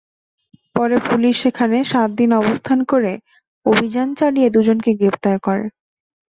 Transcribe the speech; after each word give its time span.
পরে 0.75 0.97
পুলিশ 1.07 1.35
সেখানে 1.43 1.77
সাত 1.83 2.09
দিন 2.19 2.29
অবস্থান 2.41 2.79
করে 2.85 3.11
অভিযান 3.65 4.07
চালিয়ে 4.19 4.47
দুজনকে 4.49 4.91
গ্রেপ্তার 4.93 5.35
করে। 5.39 5.65